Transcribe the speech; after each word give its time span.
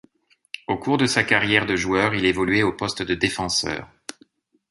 Au 0.67 0.77
cours 0.79 0.97
de 0.97 1.05
sa 1.05 1.23
carrière 1.23 1.67
de 1.67 1.75
joueur 1.75 2.15
il 2.15 2.25
évoluait 2.25 2.63
au 2.63 2.73
poste 2.73 3.03
de 3.03 3.13
défenseur. 3.13 3.87